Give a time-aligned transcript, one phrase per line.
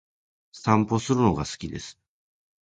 [0.51, 1.99] 散歩するのが好きです。